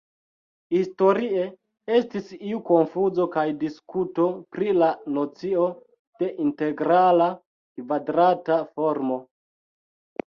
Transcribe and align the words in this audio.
Historie 0.75 1.43
estis 1.97 2.31
iu 2.51 2.61
konfuzo 2.69 3.27
kaj 3.35 3.43
diskuto 3.65 4.25
pri 4.57 4.73
la 4.79 4.89
nocio 5.19 5.67
de 6.23 6.33
integrala 6.47 7.31
kvadrata 7.81 8.61
formo. 8.73 9.23